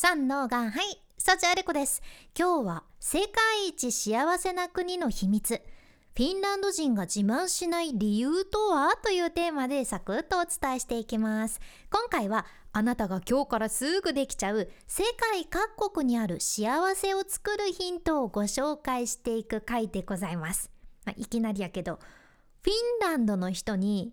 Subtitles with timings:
[0.00, 1.02] 三のがはい。
[1.18, 2.02] サチアレコです。
[2.38, 5.60] 今日は世界一幸せな国の秘密。
[6.14, 8.94] フィンランド人が自慢しない理由とは？
[9.02, 11.58] というテーマでサクッとお伝えしていきます。
[11.90, 20.70] 今回はあなたが今日からすぐできちゃう世界各国にある幸せを作るヒントをご紹介していく回でございます、
[21.06, 21.98] まあ、いきなりやけど
[22.62, 24.12] フィンランドの人に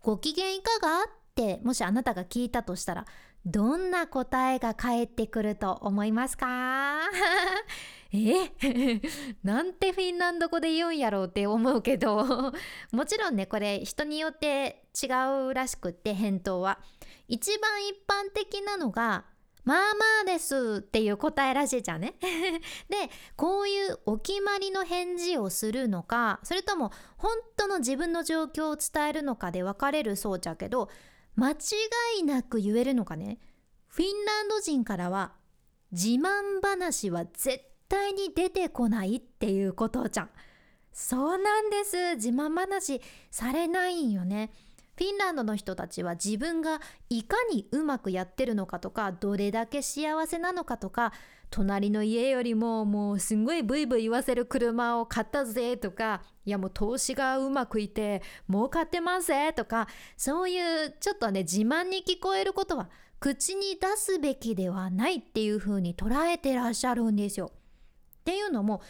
[0.00, 1.04] ご機嫌いかが？
[1.04, 3.04] ってもしあなたが聞いたとしたら
[3.46, 7.00] どんな答えが返ってくると思いますか？
[8.12, 8.50] え？
[9.44, 12.52] なんてフィンランド語で言うんやろうって思うけど。
[12.92, 15.06] もちろんねこれ人によって違
[15.48, 16.78] うらしくって返答は。
[17.28, 19.24] 一番一般的なのが
[19.64, 22.14] まあまあですっていう答えらしいじゃんね。
[22.88, 30.88] でこういうお決まりの返事をするのかそれとも本当の自分の状況を伝えるのかで分かれるそうじゃけど
[31.36, 31.56] 間違
[32.20, 33.38] いなく言えるのかね？
[33.86, 35.32] フィンランド人からは
[35.92, 40.30] 自慢話は絶対に出てこないっていうことじゃん。
[40.92, 42.14] そうなんです。
[42.16, 44.52] 自慢話されないんよね。
[44.96, 51.12] フィンランドの人たちは自分がいかにうまくやってるのかとかどれだけ幸せなのかとか
[51.50, 62.88] 隣の家よりももうすんごいブイブイ言わせる車を買ったぜとかいやもう投資がうまくいて儲かってますぜとかそういうちょっとね自慢に聞こえることは
[63.20, 67.52] 口に出すべきではないっていうふうに捉えてらっしゃるんですよ。
[68.24, 68.86] っていうのもフィ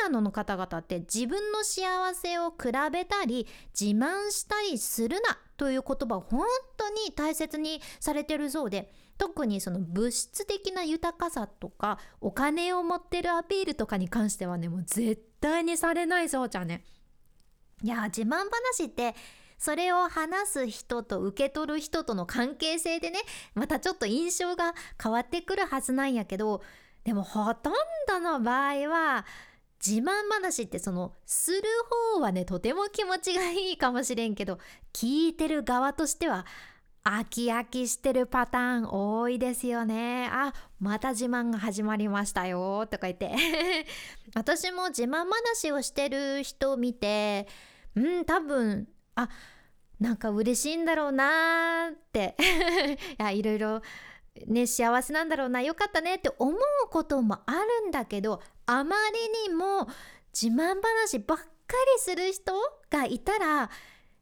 [0.00, 1.82] ンランドの方々って自分の幸
[2.14, 3.48] せを比べたり
[3.78, 16.84] 自慢したりするなという言葉を本当に大切にされてるそうで特にその物質的な豊かさとかお金を持ってるアピールとかに関してはねもう絶対にされないそうじゃね。
[17.82, 19.16] いや自慢話って
[19.58, 23.18] それを話す人と受け取る人との関係性でね
[23.54, 26.62] またちょっと印象が変わってくるはずなんやけど
[27.06, 27.72] でもほとん
[28.08, 29.24] どの場合は
[29.84, 31.62] 自慢話ってそのする
[32.16, 34.58] 方はねとても気持ちがいいかもしれんけど
[34.92, 36.44] 聞いてる側としては
[37.04, 40.28] 飽き飽きしてるパターン多いですよね。
[40.32, 43.32] あ、また自慢が始まりましたよとか言って
[44.34, 47.46] 私も自慢話をしてる人を見て、
[47.94, 49.28] うん、多分、あ、
[50.00, 52.36] なんか嬉しいんだろうなーって
[53.20, 53.82] いや、いろいろ
[54.46, 56.60] ね幸せなんだろうなよかったねって思う
[56.90, 57.52] こともあ
[57.82, 59.88] るんだけどあまりにも
[60.32, 62.52] 自慢話ばっかりする人
[62.90, 63.70] がいたら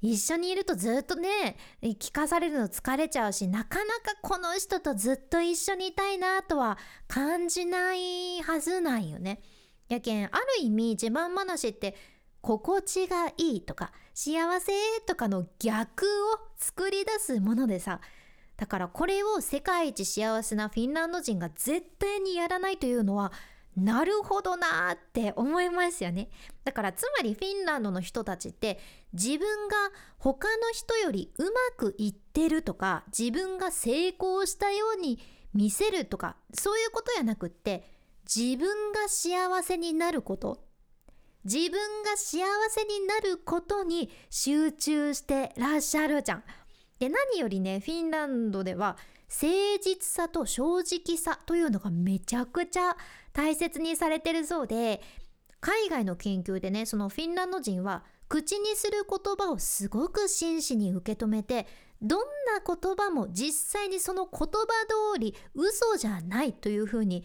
[0.00, 9.40] 一緒にいるとずっとね聞かされるの疲れちゃうしなかなかこの人とずっと一緒にいたいなとは感じないはずなんよね。
[9.88, 11.96] やけんある意味自慢話って
[12.40, 14.72] 心地がいいとか幸せ
[15.06, 16.08] とかの逆を
[16.56, 18.00] 作り出すものでさ
[18.58, 23.32] だからこれを世界一幸せなフィンランド人が絶対にやらないというのは
[23.76, 26.28] なるほどなーって思いますよね。
[26.64, 28.80] だからつまりフィンランドの人たちって
[29.12, 29.76] 自分が
[30.18, 35.20] 他の人よりうまくいってるとか自分が成功したように
[35.54, 37.88] 見せるとかそういうことやなくって
[38.26, 40.64] 自分が幸せになること
[41.44, 46.44] 自分が幸せになることに集中してらっしゃるじゃん。
[46.98, 48.96] で何よりねフィンランドでは
[49.28, 49.46] 誠
[49.82, 52.96] 実さと正直さというのがめちゃくちゃ
[53.32, 55.00] 大切にされてるそうで
[55.60, 61.66] 海外の研究でねそのフィンランド人は口にする言葉をすごく真摯に受け止めて
[62.00, 64.48] どんな言葉も実際にその言葉
[65.14, 67.24] 通り嘘じゃないというふうに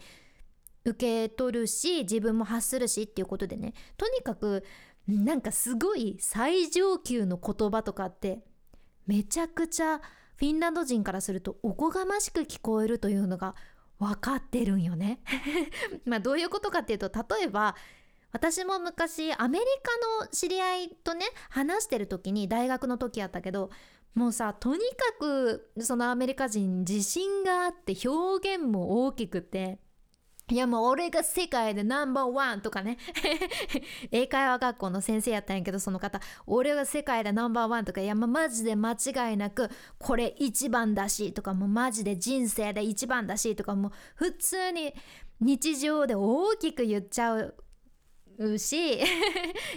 [0.84, 4.64] 受け取るし自分も発するしっていうことでねとにかく
[5.06, 8.40] なんかすごい最上級の言葉とかって
[9.06, 10.00] めちゃくちゃ
[10.36, 13.54] フィンランド人からするとおこがましく聞こえるというのが
[13.98, 15.20] 分かってるんよね。
[16.04, 17.76] まあどういうことかっていうと例えば
[18.32, 19.64] 私も昔アメリ
[20.18, 23.70] カの知り合いとね話してる時に大学の時やったけど
[24.14, 29.78] もうさとにかくそのアメリカ人自信があって表現も大きくて
[30.50, 32.98] いやもう俺が世界でナンバーワンとかね。
[34.12, 36.20] 英会話学校の先生やったんやけどその方。
[36.46, 38.02] 俺が世界でナンバーワンとか。
[38.02, 44.94] いやもうマジで間違いなくこれ一番だしとかもうマジで人生で一番だしとかもう普通に
[45.40, 48.96] 日常で大きく言っちゃうし。
[49.00, 49.02] い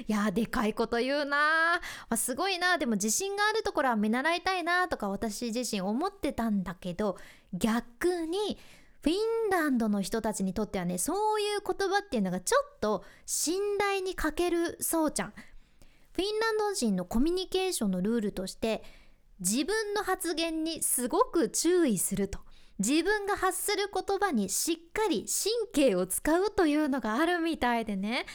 [0.07, 1.79] やでかいこと言うな
[2.09, 7.17] あすごいなでも自信があるところは見習いたいなとか私自身思ってたんだけど
[7.53, 8.57] 逆に
[9.01, 15.33] フィンランドの人たちにとってはねそういう言葉っていうのがちょっと信頼に欠けるそうちゃん。
[16.13, 18.83] フィンランド人のコミュニケーションのルールとして
[19.39, 22.39] 自分の発言にすごく注意すると。
[22.79, 25.25] 自分が発する言葉にしっかり
[25.73, 28.25] 神経を使うというのがあるみたいでね。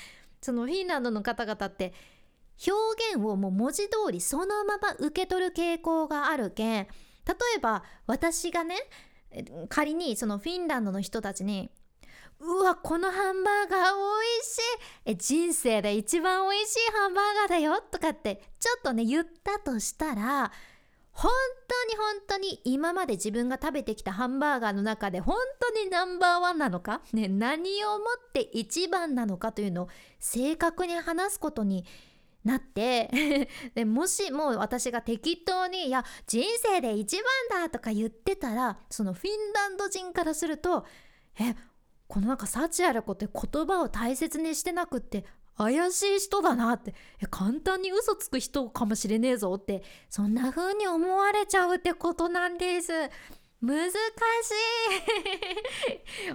[0.40, 1.92] そのフィンランドの方々って
[2.66, 6.88] 表現をもう文字通りそのまま受け取る傾向があるけん例
[7.56, 8.76] えば私がね
[9.68, 11.70] 仮にそのフィンランドの人たちに
[12.40, 13.86] うわこのハンバーガー美
[14.40, 14.62] 味しい。
[15.04, 20.50] え人生で一番美味しいハンバーガーだよとかってちょっとね言ったとしたら
[21.12, 21.30] 本
[21.68, 29.88] 当に本当に今まで自分が食べてきたハンバーガーの中で本当にナンバーワンなのか、ね、何をもって一番なのかというのを
[30.18, 31.84] 正確に話すことに
[32.44, 33.48] なって。
[33.74, 37.16] でもしもう私が適当に「いや人生で一
[37.50, 40.86] 番だ」とか言ってたらそのフィンランド人からすると
[41.40, 41.54] 「え
[42.08, 45.24] このなんか幸ある子って言葉を大切にしてなくって
[45.56, 46.94] 怪しい人だなって。
[47.30, 52.92] 簡単に嘘つく人かもしれねえぞってそんな風に思われちゃうってことなんです。
[53.62, 53.94] 難しい。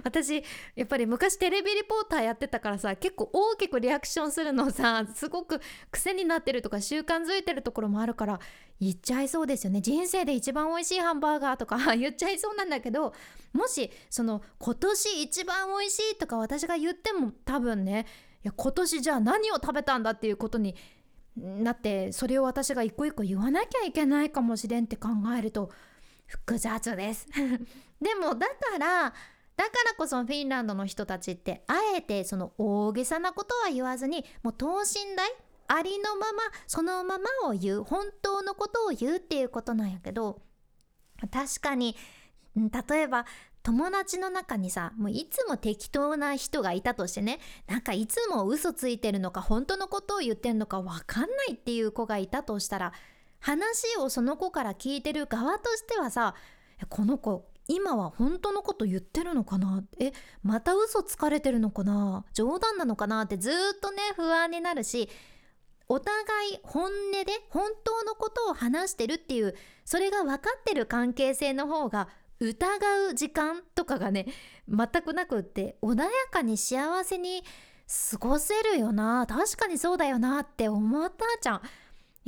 [0.02, 0.42] 私
[0.74, 5.60] やっぱり昔テレビリポーターやってたからさ結構大きくリアクションするのさすごく
[5.90, 8.40] 癖になってるとか習慣づいてるところもあるから
[8.80, 9.82] 言っちゃいそうですよね。
[9.82, 13.12] 人生で一番美味しいハンバーガーとか 言っちゃいそうなんだけど
[13.52, 18.06] もしその今年一番美味しいとか私が言っても多分ね
[18.42, 20.74] いや今年じゃあ何を食べたんだっていうことに
[21.36, 25.70] なってそれを私が一個一個言わなきゃいけないかもしれんって考えると
[26.28, 27.26] 複雑です。
[28.00, 29.14] でもだから
[29.56, 35.34] だからこそフィンランドの人たちってあえてその大げさなことは言わずにもう等身大
[35.66, 40.40] ありのままそのままを言う本当のことを言うっていうことなんやけど
[41.32, 41.96] 確かに
[42.56, 43.26] 例えば
[43.62, 52.92] 友達の中にさもういつも適当な人がいたとしてねなんかいつも嘘ついてるのか本当のことを言ってんのか分かんないっていう子がいたとしたら
[53.40, 56.34] 話をその子から聞いてる側としてはさ
[56.88, 59.84] この子今は本当のこと言ってるのかな？
[60.00, 60.12] え
[60.42, 62.24] また嘘つかれてるのかな？
[62.32, 63.24] 冗談なのかな？
[63.24, 65.10] ってずっとね不安になるし
[65.86, 66.14] お互
[66.52, 69.54] い本音で本当のことを話してるっていう
[69.84, 72.08] それが分かってる関係性の方が
[72.40, 74.26] 疑う時間とかがね
[74.68, 77.42] 全くなくって穏やかに幸せに
[78.10, 79.26] 過ごせるよな。
[79.26, 81.62] 確かにそうだよなって思ったじゃん。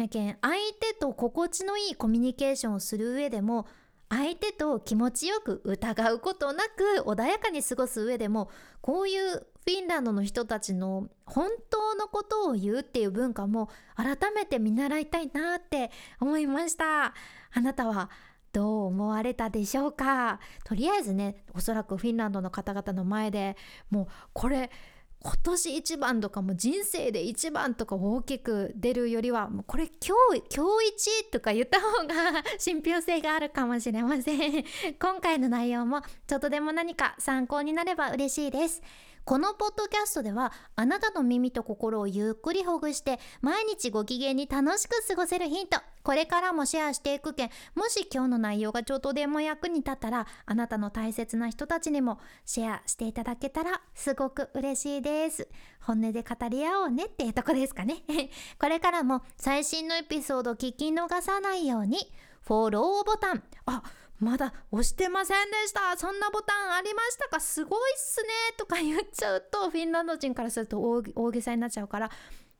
[0.00, 3.67] やけん相手と心地のいいコミュニケーションをする上でも
[4.08, 8.50] 相手と気持ちよく疑うことなく穏やかに過ごす上でも
[8.81, 17.14] こういうフィンランドの人たちの本当のことを言うっていう文化も改めて見習いたいなって思いました。
[17.52, 18.11] あなたは
[18.52, 20.41] どう思われたでしょうか？
[20.64, 23.56] とりあえずねおそらくフィンランドの方々の前で
[23.91, 24.73] もうこれ
[25.22, 34.64] 今年一番とかも人生で一番とか大きく出るよりはこれ今日今日一とか言った方が信憑性があるかもしれません。
[34.99, 38.82] 今回の内容もちょっとでも何か参考になれば嬉しいです。
[39.25, 55.49] このポッドキャストではあなたの耳と心をゆっくりほぐして毎日ご機嫌に楽しく過ごせるヒントこれからもシェアしていくけんもし今日の内容がちょっとでも役に立ったらあなたの大切な人たちにもシェアしていただけたらすごく嬉しいです。
[55.81, 58.02] 本音で語り合おうねってとこですかね。
[58.58, 62.12] これからも最新のエピソード聞き逃さないように
[62.43, 63.43] フォローボタン。
[63.67, 63.82] あ
[64.19, 65.97] まだ押してませんでした。
[65.97, 67.41] そんなボタンありましたか？
[67.41, 68.29] すごいっすね。
[68.59, 72.11] とか言っちゃうとフィンランド人からすると大げさになっちゃうから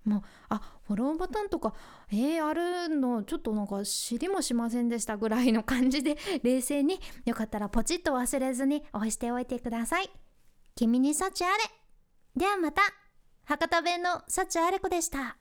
[0.04, 1.75] もうあフォローボタンとか
[2.11, 10.11] えー、あるのちょっとなんか知りもしませんでしたぐらいの感じで冷静によかったらポチッと忘れずに押しておいてください。
[10.75, 11.54] 君に幸あれ。
[12.37, 12.83] ではまた。
[13.45, 15.39] 博多弁の幸あれ子でした。